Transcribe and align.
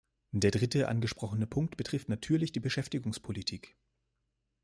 Der 0.31 0.49
dritte 0.49 0.87
angesprochene 0.87 1.45
Punkt 1.45 1.77
betrifft 1.77 2.09
natürlich 2.09 2.51
die 2.51 2.59
Beschäftigungspolitik. 2.59 3.77